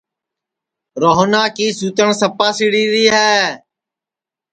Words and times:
روہنا 1.01 1.43
کی 1.55 1.67
سوتن 1.77 2.09
سپا 2.19 2.47
سِڑی 2.57 2.83
ری 2.91 3.05
ہے 3.15 3.35